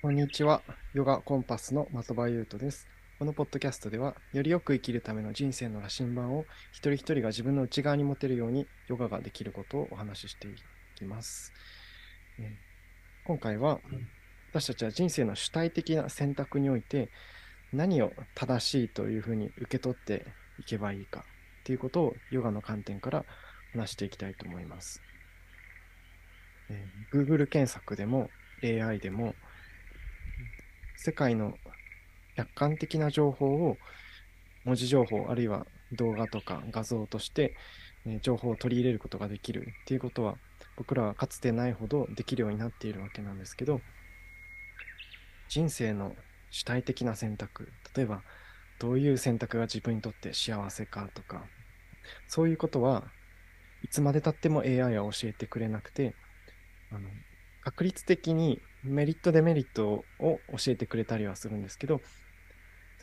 [0.00, 0.62] こんにちは。
[0.94, 2.86] ヨガコンパスの的場優斗です。
[3.18, 10.54] このポッドキャストでは、よりよく生きるための人生の羅針盤を一人一人が自分の内側に持てるようにヨガができることをお話ししてい
[10.94, 11.52] きます。
[12.38, 12.46] えー
[13.26, 13.80] 今回は、
[14.52, 17.10] 私たちは人生の主体的な選択において、
[17.72, 20.26] 何を正しいというふうに受け取って
[20.60, 21.24] いけばいいか
[21.62, 23.24] っていうことをヨガの観点から
[23.72, 25.02] 話していきたいと思います。
[26.70, 28.30] えー Google 検索でも
[28.62, 29.34] AI でも
[30.98, 31.54] 世界の
[32.36, 33.76] 客観的な情報を
[34.64, 37.54] 文字情報あるいは動画とか画像として
[38.04, 40.36] え情報を取り入れることができるっていうことは
[40.76, 43.80] 僕らはかつてないほどできるようになっているわけなんですけど
[45.48, 46.16] 人生の
[46.50, 48.22] 主体的な選択例えば
[48.80, 51.44] どういう選択が自分にとって幸せかとか
[52.26, 53.04] そういうことは
[53.84, 56.14] いつまでたっても AI は教えてくれなくて
[56.90, 57.08] あの
[57.68, 62.00] 確率的にメリットデメリットを教えてくれたりはするんですけど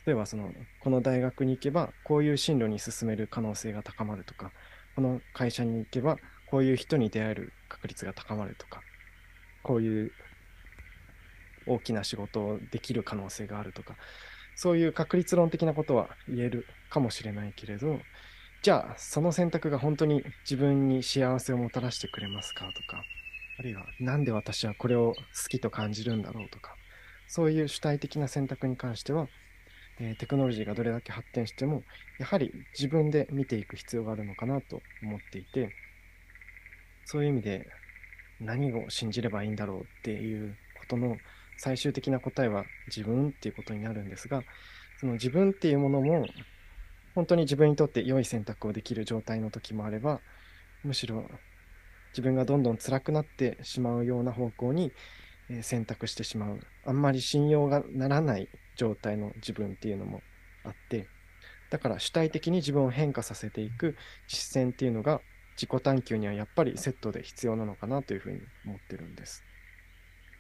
[0.08, 0.52] 例えばその
[0.84, 4.50] この大学に行けばこういう進路に進める可能性が高まるとか
[4.96, 6.18] この会社に行けば
[6.50, 8.82] こういう人に出会える確率が高まるとか
[9.62, 10.12] こういう
[11.68, 13.96] 大きな仕事をできる可能性があるとか
[14.56, 18.00] そういう確率論的なことは言えるかもしれないけれど
[18.64, 23.04] じゃあその選択が本当に自分に幸せをもたらしてくれますかとか
[23.58, 26.76] あるいはなんで私はこれを好きと感じるんだろうとか
[27.28, 29.28] そういう主体的な選択に関しては、
[30.00, 31.84] えーテクノロジーがどれだけ発展しても
[32.20, 35.70] やはり自分で見ていく必要があるのかなと思っていて
[37.06, 37.68] そういう意味で
[38.42, 41.18] 何を信じればいいんだろうっていうことの
[41.58, 44.44] 最終的な答えは自分っていうことになるんですが
[45.00, 46.26] その自分っていうものも
[47.14, 50.20] 本当に自分にとって良い選択をできる状態の時もあれば
[50.84, 51.30] むしろ
[52.16, 54.94] 自分がどんどん辛くなってしまうような方向に
[55.62, 60.22] 選択してしまうあんまり信用がならない状態の自分っていうのも
[60.64, 61.08] あって
[61.70, 65.20] だから主体的に自分を変化させていく実践っていうのが
[65.56, 69.44] 自己探求にはやっぱりセットで必要なのかなというふうに思ってるんです。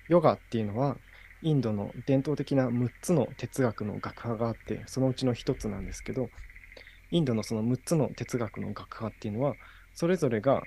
[0.09, 0.97] ヨガっていうのは
[1.41, 6.29] インドの伝統的な6つの哲学の学派があってそのうちの1つなんですけど
[7.11, 9.55] インドのその6つの哲学の学派っていうのは
[9.93, 10.63] それぞれが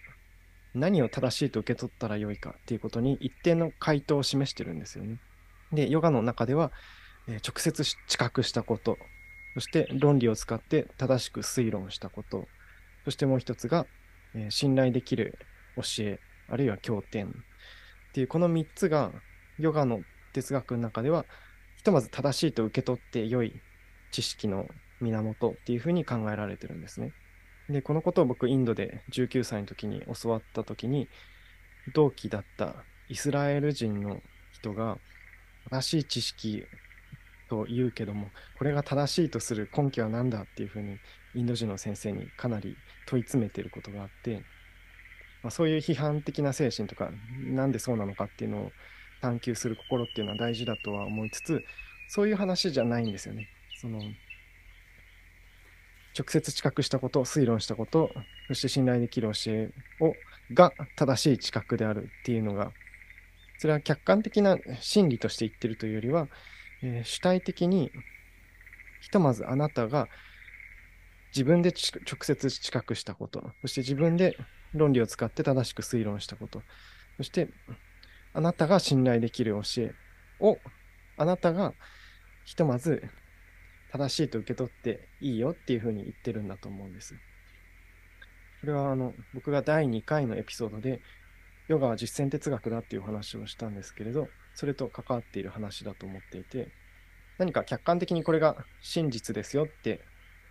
[0.74, 5.18] 何を正しいと受け取ったらよいかっていうことに一定の回答を示してるんですよね。
[5.72, 6.72] で、ヨガの中では、
[7.28, 8.96] え直接し知覚したこと、
[9.54, 12.46] そして論理を使って正しく推論したこと、
[13.04, 13.86] そしてもう一つが、
[14.34, 15.38] え信頼できる
[15.76, 19.12] 教え、あるいは経典っていうこの3つが
[19.58, 20.00] ヨガの
[20.32, 21.24] 哲学の中では
[21.76, 23.60] ひとまず正しいと受け取って良い
[24.10, 24.66] 知識の
[25.00, 27.12] 源っていうふうに考えられてるんですね。
[27.68, 31.08] で、このことを僕、インドで19歳の時に教わった時に、
[31.94, 34.20] 同期だったイスラエル人の
[34.52, 34.98] 人が、
[35.70, 36.64] 正しい知識
[37.50, 40.98] と言うけども、これが正しいとする根拠は何だっていうふうに、
[41.34, 44.42] インド人の先生にかなり問い詰めてることがあって、
[45.42, 47.10] まあ、そういう批判的な精神とか、
[47.44, 48.72] なんでそうなのかっていうのを
[49.20, 51.62] 探求する心っていうのは大事だとは思いつつ、
[52.08, 53.48] そういう話じゃないんですよね。
[53.80, 54.00] その
[56.18, 58.10] 直接知覚したこと、推論したこと、
[58.48, 59.70] そして信頼できる教え
[60.00, 60.14] を
[60.52, 62.72] が正しい知覚であるっていうのが、
[63.58, 66.28] それは客観的な真理として言ってるというよりは、
[66.82, 67.92] えー主体的に、
[69.00, 70.08] ひとまずあなたが
[71.34, 74.36] 自分で直接知覚したこと、そして自分で
[74.74, 76.62] 論理を使って正しく推論したこと、
[77.16, 77.48] そして
[78.32, 79.94] あなたが信頼できる教え
[80.40, 80.58] を、
[81.16, 81.74] あなたが
[82.44, 83.02] ひとまず
[83.90, 87.14] 正しいと受け取っていいよっていうふうに言ってるんだと思うんです。
[88.60, 91.00] これはあの僕が第2回のエピソードで
[91.68, 96.68] ヨガは実践哲学だっていう話をしたんですけれど、それと関わっている話だと思っていて、
[97.38, 100.00] 何か客観的にこれが真実ですよって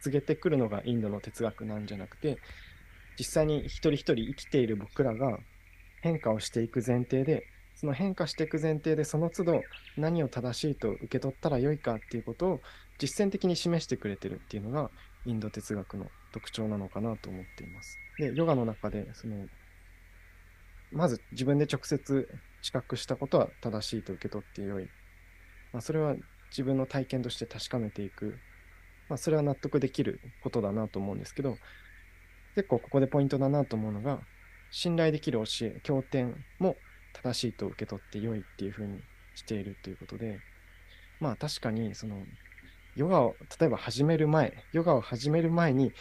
[0.01, 2.37] 告げてくるのがインドの哲学なんじゃなくて、
[3.17, 5.39] 実際に一人一人生きている僕らが
[6.01, 9.61] 変化をしていく前提で、その変化していく前提でその都度
[9.97, 12.61] 何を正しいと受け取ったらよいかっていうことを
[12.97, 14.89] 実践的に示してくれてるっていうのが
[15.25, 17.97] インド哲学の特徴なのかなと思っています。
[18.17, 19.47] で、ヨガの中でその
[20.91, 22.27] まず自分で直接
[22.61, 24.85] 知覚したことは正しいと受け取ってよい。
[25.73, 26.15] まあ、それは
[26.49, 28.37] 自分の体験として確かめていく。
[29.09, 31.57] まあ、それは納得できることだなと思うんですけど、
[32.55, 34.21] 結構ここでポイントだなと思うのが、
[34.71, 36.75] 信頼できる教え、経典も
[37.13, 38.99] 正しいと受け取って良いっていうふうに
[39.35, 40.39] しているということで、
[41.19, 42.25] まあ確かにその
[42.97, 45.93] ヨガを例えば始める前、ヨガを始める前に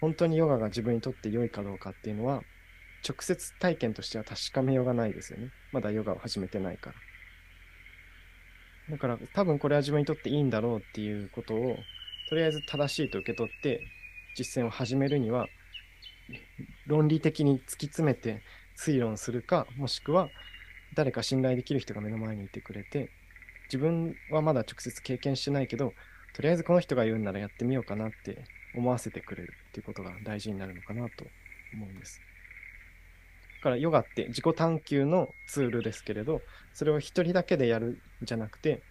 [0.00, 2.42] 本当にヨガが自分にとって良いかどうかっていうのは
[3.08, 5.50] 直接体験としては確かめようがないですよね。
[5.72, 6.96] まだヨガを始めてないから。
[8.90, 11.76] だから多分これは自分にとっていいんだろうっていうことを
[12.28, 13.80] とりあえず正しいと受け取って
[14.36, 15.46] 実践を始めるには
[16.86, 18.42] 論理的に突き詰めて
[18.76, 20.28] 推論するかもしくは
[20.96, 23.10] 誰か信頼できる人が目の前にいてくれて
[23.68, 25.92] 自分はまだ直接経験してないけど
[26.34, 28.44] とりあえずこの人が言うんならやってみようかなって
[28.74, 31.24] 思わせてくれるっていうことが大事になるのかなと
[31.74, 32.20] 思うんです。
[33.60, 36.40] だからヨガって自己探求のツールですけれど
[36.72, 38.82] それを一人だけでやるんじゃなくて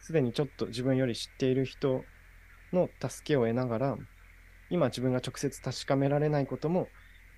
[0.00, 2.04] すでにちょっと自分より知っている人
[2.72, 3.96] の助けを得ながら
[4.68, 6.88] 今自分が直接確かめられないことも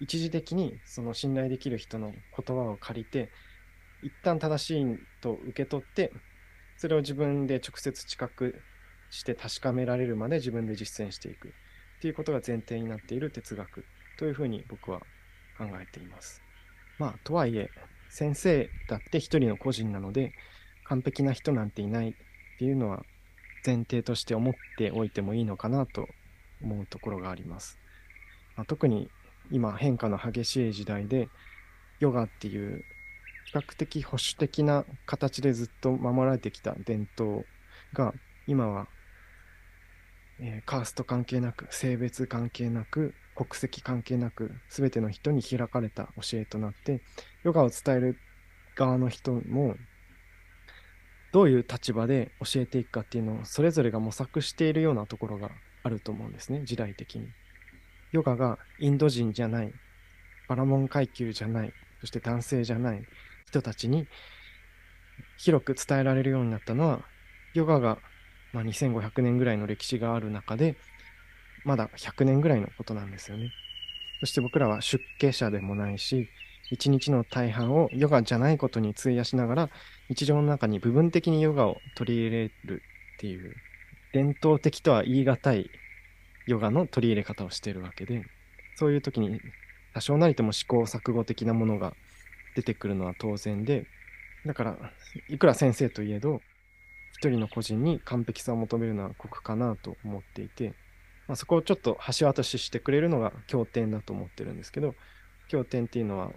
[0.00, 3.30] 一時的にその信頼できる人の言葉を借りて
[4.02, 6.10] 一旦正しいと受け取って
[6.78, 8.54] それを自分で直接知覚
[9.10, 11.50] して確かめられるまで自分で実践していくっ
[12.00, 13.84] ていうことが前提になっている哲学
[14.18, 15.00] というふうに僕は
[15.58, 16.42] 考えています。
[16.98, 17.70] まあとはいえ
[18.10, 20.32] 先生だって一人の個人なので
[20.84, 22.14] 完璧な人なんていないっ
[22.58, 23.02] ていうのは
[23.64, 26.08] 前提として思っておいてもいいのかなと
[26.62, 27.78] 思うところがあります。
[28.56, 29.10] まあ、特に
[29.50, 31.28] 今変化の激しい時代で
[32.00, 32.84] ヨガっていう
[33.46, 37.44] 比較的保守的な形でずっと守られてきた伝統
[37.92, 38.12] が
[38.46, 38.88] 今は、
[40.40, 47.02] えー、カースト関係なく性別関係なく国籍関係なく全ての人に開かれた教えとなって
[47.42, 48.18] ヨガを伝える
[48.76, 49.76] 側の人も
[51.32, 55.50] どういう立場で教えていくかっていうのをそれぞれが模索しているようなところが
[55.82, 57.28] あると思うんですね時代的に。
[58.12, 59.72] ヨガがインド人じゃない
[60.48, 63.02] バラモン階級じゃないそして男性じゃない
[63.46, 64.06] 人たちに
[65.36, 67.00] 広く伝えられるようになったのは
[67.52, 67.98] ヨガが、
[68.56, 70.76] まあ、2500年ぐらいの歴史がある中で
[71.64, 73.50] まだ100年ぐらいのことなんですよね。
[74.20, 76.28] そして僕らは出家者でもないし
[76.70, 79.70] 一日の大半をヨガじゃないことに費やしながら
[80.08, 82.82] 日常の中に部分的にヨガを取り入れる
[83.16, 83.54] っていう
[84.14, 85.70] 伝統的とは言い難い
[86.46, 88.22] ヨガの取り入れ方をしているわけで
[88.76, 89.38] そういう時に
[89.96, 91.94] 多少なりとも試行錯誤的なものが
[92.54, 93.86] 出てくるのは当然で、
[94.44, 94.76] だから、
[95.30, 96.42] いくら先生といえど、
[97.16, 100.74] 一人の個人に完璧さを求めるのは酷かなと思っていて、
[101.26, 104.94] まあ、そこをちょっと橋渡ししてくれるのが経典だと思ってるんですけど、
[105.48, 106.30] 経典っていうのは、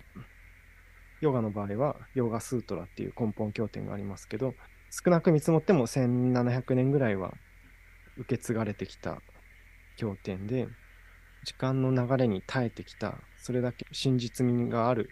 [1.20, 4.54] ヨガの場合は、ヨガスートラっていう根本経典がありますけど、
[4.90, 7.34] 少なく見積もっても1700年ぐらいは
[8.16, 9.22] 受け継がれてきた
[9.98, 10.70] 経典で、
[11.44, 15.10] 時間の流れに耐えてきた、それだけ真実味がある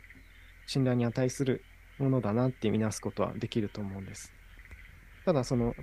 [0.66, 1.62] 信頼に値する
[2.00, 4.37] ものだなって見なすことはできると思うんです。
[5.28, 5.76] ただその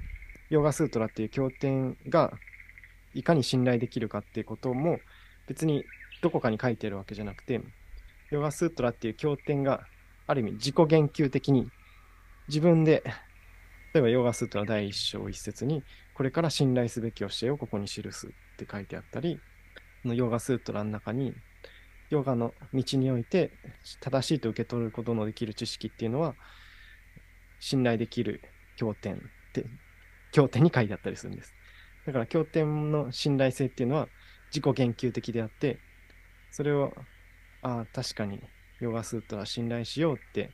[0.48, 2.32] ヨガスートラっていう経典が
[3.12, 5.00] いかに信頼できるかっていうことも
[5.46, 5.84] 別に
[6.22, 7.60] どこかに書いてるわけじゃなくて
[8.30, 9.82] ヨガスートラっていう経典が
[10.26, 11.68] ある意味自己言及的に
[12.48, 13.02] 自分で
[13.92, 19.38] 例えばヨガスートラ第一章一節にこれから信頼すべき教えをここに記すって書いてあったり
[20.06, 21.34] のヨガスートラの中に
[22.08, 23.50] ヨガの道において
[24.00, 26.34] 正しいと受け取ることのできる知識っていうのは
[27.60, 28.40] 信頼できる
[28.76, 29.18] 経典っ
[29.52, 29.64] て
[30.32, 31.54] 経典に書いてあったりするんです。
[32.06, 34.08] だから経典の信頼性っていうのは
[34.54, 35.78] 自己言及的であって
[36.50, 36.92] それを
[37.62, 38.40] ああ確かに
[38.80, 40.50] ヨガスートは信頼しようって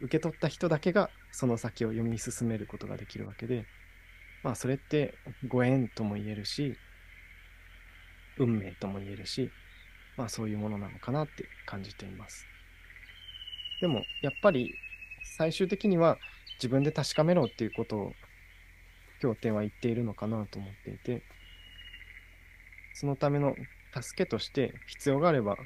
[0.00, 3.66] 受け取った人だけがその先を読み進めることができるわけで
[4.42, 5.14] まあそれって
[5.46, 6.76] ご縁とも言えるし
[8.38, 9.50] 運命とも言えるし
[10.16, 12.44] まあそういうものなのかなって感じています。
[13.80, 14.74] でもやっぱり
[15.36, 16.18] 最終的には
[16.58, 18.12] 自分で確かめろっていうことを
[19.20, 21.22] 経典は言っているのかなと思っていて
[22.94, 23.54] そのための
[24.00, 25.56] 助けとして必要があれば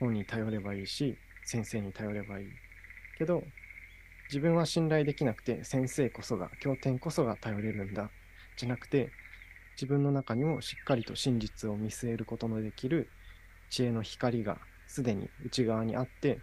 [0.00, 2.46] 本に頼ればいいし先生に頼ればいい。
[3.18, 3.42] けど
[4.28, 8.10] 自分は信頼できなくて先生こそが経典こそが頼れるんだ。
[8.56, 9.10] じゃなくて
[9.76, 13.08] 自分の中にもしっかりと真実を見据えることのできる
[13.70, 16.40] 知恵の光がすでに内側にあって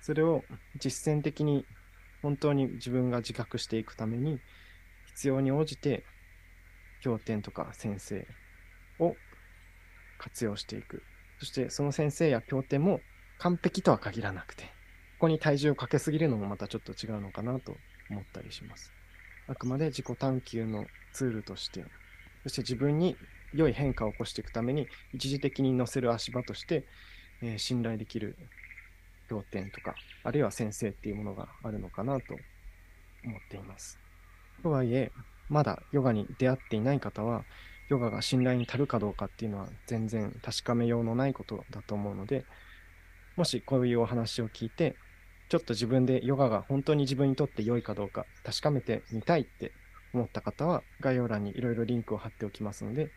[0.00, 0.44] それを
[0.78, 1.66] 実践的に
[2.22, 4.40] 本当に自分が自覚していくために
[5.06, 6.04] 必要に応じて
[7.02, 8.26] 経典とか先生
[8.98, 9.14] を
[10.18, 11.02] 活用していく。
[11.38, 13.00] そしてその先生や経典も
[13.38, 14.70] 完璧とは限らなくてこ
[15.20, 17.76] こに体重をかけすぎるのもまたちょっと違うのかなと
[18.10, 18.92] 思ったりします。
[19.46, 21.84] あくまで自己探求のツールとして
[22.42, 23.16] そして自分に
[23.54, 26.84] 良い変化を起こしていくために一時的に乗せる足場として、
[27.42, 28.36] えー、信頼できる
[29.30, 29.94] 要点とか、
[30.24, 32.34] あるいは先生っていうものがあるのかなと
[33.24, 33.98] 思っています。
[34.62, 35.12] とはいえ、
[35.48, 37.44] まだヨガに出会っていない方は、
[37.88, 42.44] ヨガが信頼に足るかどうかっていうのは全然確かめようのないことだと思うので、
[43.36, 44.96] もしこういうお話を聞いて、
[45.48, 49.72] ちょっと自分でヨガが本当に自分にとって良いかどうか確かめてみたいって
[50.12, 53.10] 思った方は、概要欄にいろいろリンクを貼っておきますので、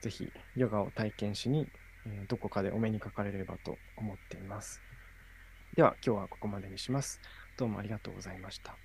[0.00, 1.66] ぜひヨガを体験しに、
[2.28, 4.80] どこかでお目にかかれればと思っています。
[5.74, 7.20] では今日はここまでにします。
[7.56, 8.78] どうもありがとうございました。